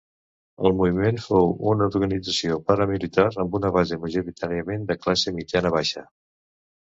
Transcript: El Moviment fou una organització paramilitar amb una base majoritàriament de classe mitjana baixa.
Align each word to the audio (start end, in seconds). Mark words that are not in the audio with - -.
El 0.67 0.73
Moviment 0.77 1.19
fou 1.25 1.51
una 1.71 1.89
organització 1.89 2.55
paramilitar 2.71 3.27
amb 3.43 3.57
una 3.61 3.71
base 3.75 3.99
majoritàriament 4.05 4.87
de 4.93 4.97
classe 5.05 5.35
mitjana 5.39 5.73
baixa. 5.79 6.05